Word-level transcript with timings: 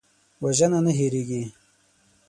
وژنه 0.43 0.79
نه 0.85 0.91
هېریږي 0.99 1.41